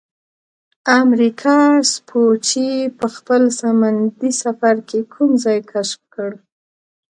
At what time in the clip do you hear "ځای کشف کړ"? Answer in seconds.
5.43-6.29